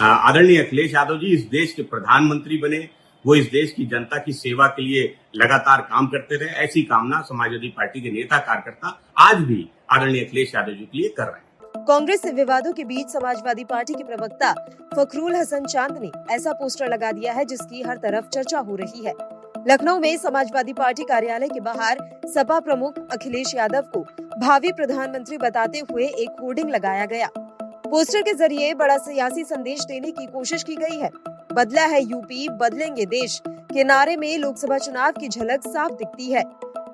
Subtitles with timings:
[0.00, 2.88] आदरणीय अखिलेश यादव जी, इस देश के प्रधानमंत्री बने।
[3.24, 5.02] वो इस देश की जनता की सेवा के लिए
[5.36, 10.54] लगातार काम करते रहे। ऐसी कामना समाजवादी पार्टी के नेता कार्यकर्ता आज भी आदरणीय अखिलेश
[10.54, 14.04] यादव जी के लिए कर रहे हैं। कांग्रेस से विवादों के बीच समाजवादी पार्टी के
[14.04, 14.52] प्रवक्ता
[14.96, 19.04] फखरूल हसन चाँद ने ऐसा पोस्टर लगा दिया है जिसकी हर तरफ़ चर्चा हो रही
[19.04, 19.14] है।
[19.68, 24.00] लखनऊ में समाजवादी पार्टी कार्यालय के बाहर सपा प्रमुख अखिलेश यादव को
[24.40, 27.28] भावी प्रधानमंत्री बताते हुए एक होर्डिंग लगाया गया।
[27.92, 31.10] पोस्टर के ज़रिए बड़ा सियासी संदेश देने की कोशिश की गई है।
[31.52, 36.42] बदला है यूपी, बदलेंगे देश। के नारे में लोकसभा चुनाव की झलक साफ़ दिखती है।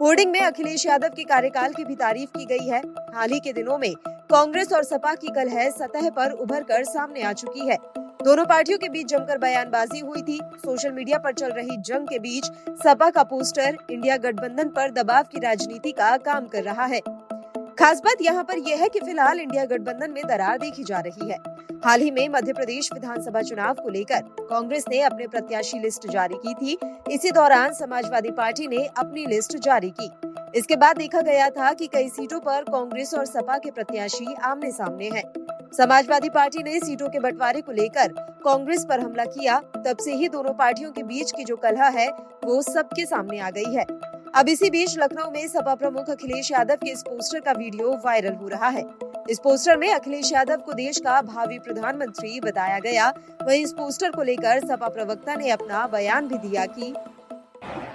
[0.00, 2.80] होर्डिंग में अखिलेश यादव के कार्यकाल की भी तारीफ़ की गई है।
[3.14, 7.22] हाल ही के दिनों में कांग्रेस और सपा की कलह सतह पर उभर कर सामने
[7.22, 11.50] आ चुकी है। दोनों पार्टियों के बीच जमकर बयानबाजी हुई थी। सोशल मीडिया पर चल
[11.50, 12.46] रही जंग के बीच
[12.84, 17.00] सपा का पोस्टर इंडिया गठबंधन पर दबाव की राजनीति का काम कर रहा है।
[17.78, 21.28] खास बात यहाँ पर यह है कि फ़िलहाल इंडिया गठबंधन में दरार देखी जा रही
[21.30, 21.36] है।
[21.84, 26.34] हाल ही में मध्य प्रदेश विधानसभा चुनाव को लेकर कांग्रेस ने अपने प्रत्याशी लिस्ट जारी
[26.46, 26.78] की थी।
[27.14, 30.10] इसी दौरान समाजवादी पार्टी ने अपनी लिस्ट जारी की।
[30.58, 34.70] इसके बाद देखा गया था कि कई सीटों पर कांग्रेस और सपा के प्रत्याशी आमने
[34.70, 35.24] सामने हैं।
[35.72, 38.12] समाजवादी पार्टी ने सीटों के बंटवारे को लेकर
[38.44, 42.08] कांग्रेस पर हमला किया। तब से ही दोनों पार्टियों के बीच की जो कलह है,
[42.44, 46.76] वो सबके सामने आ गई है। अब इसी बीच लखनऊ में सपा प्रमुख अखिलेश यादव
[46.76, 48.82] के इस पोस्टर का वीडियो वायरल हो रहा है।
[49.30, 53.08] इस पोस्टर में अखिलेश यादव को देश का भावी प्रधानमंत्री बताया गया।
[53.42, 56.92] वहीं इस पोस्टर को लेकर सपा प्रवक्ता ने अपना बयान भी दिया कि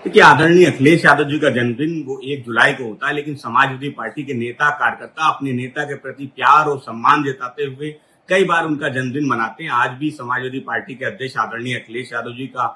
[0.03, 3.89] देखिए, आदरणीय अखिलेश यादव जी का जन्मदिन वो एक जुलाई को होता है, लेकिन समाजवादी
[3.91, 7.95] पार्टी के नेता, कार्यकर्ता अपने नेता के प्रति प्यार और सम्मान जताते हुए
[8.29, 12.33] कई बार उनका जन्मदिन मनाते हैं। आज भी समाजवादी पार्टी के अध्यक्ष आदरणीय अखिलेश यादव
[12.33, 12.67] जी का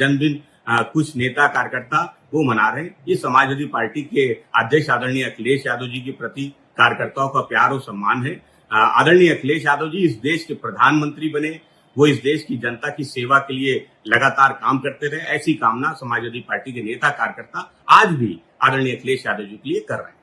[0.00, 2.02] जन्मदिन कुछ नेता कार्यकर्ता
[2.34, 6.52] वो मना रहे हैं। ये समाजवादी पार्टी के अध्यक्ष आदरणीय अखिलेश यादव जी के प्रति
[6.78, 11.58] कार्यकर्ताओं का प्यार और सम्मान है। आदरणीय अखिलेश यादव जी इस देश के प्रधानमंत्री बने।
[11.96, 13.74] वो इस देश की जनता की सेवा के लिए
[14.06, 19.26] लगातार काम करते रहे। ऐसी कामना समाजवादी पार्टी के नेता कार्यकर्ता आज भी आदरणीय अखिलेश
[19.26, 20.22] यादव जी के लिए कर रहे हैं।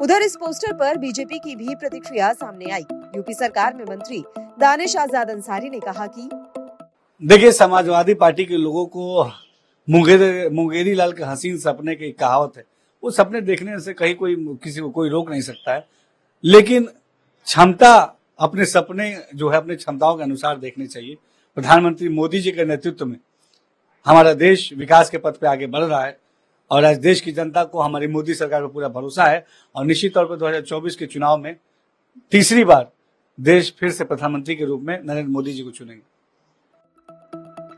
[0.00, 2.82] उधर इस पोस्टर पर बीजेपी की भी प्रतिक्रिया सामने आई।
[3.16, 4.22] यूपी सरकार में मंत्री
[4.60, 6.28] दानिश आज़ाद अंसारी ने कहा कि
[7.24, 9.24] देखिए, समाजवादी पार्टी के लोगों को
[9.90, 12.64] मुंगेर मुंगेरी लाल के हसीन सपने की कहावत है।
[13.04, 15.88] वो सपने देखने से कहीं कोई, किसी को कोई रोक नहीं सकता है।
[16.44, 16.84] लेकिन
[17.44, 21.16] क्षमता, अपने सपने जो है, अपने क्षमताओं के अनुसार देखने चाहिए।
[21.54, 23.16] प्रधानमंत्री मोदी जी के नेतृत्व में
[24.06, 26.18] हमारा देश विकास के पथ पे आगे बढ़ रहा है
[26.70, 29.46] और आज देश की जनता को हमारी मोदी सरकार पर पूरा भरोसा है
[29.76, 31.56] और निश्चित तौर पर 2024 के चुनाव में
[32.30, 32.92] तीसरी बार
[33.40, 36.17] देश फिर से प्रधानमंत्री के रूप में नरेंद्र मोदी जी को चुनेंगे।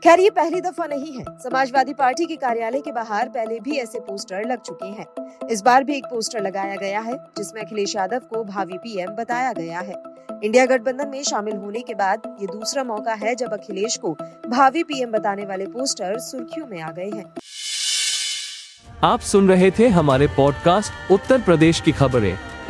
[0.03, 3.99] खैर, ये पहली दफ़ा नहीं है। समाजवादी पार्टी के कार्यालय के बाहर पहले भी ऐसे
[3.99, 8.19] पोस्टर लग चुके हैं। इस बार भी एक पोस्टर लगाया गया है, जिसमें अखिलेश यादव
[8.19, 9.95] को भावी पीएम बताया गया है।
[10.43, 14.13] इंडिया गठबंधन में शामिल होने के बाद ये दूसरा मौका है जब अखिलेश को
[14.47, 17.25] भावी पीएम बताने वाले पोस्टर सुर्खियों में आ गए हैं।
[19.03, 22.37] आप सुन रहे थे हमारे पॉडकास्ट उत्तर प्रदेश की खबरें।